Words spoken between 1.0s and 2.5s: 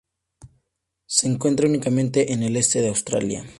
Se encuentra únicamente en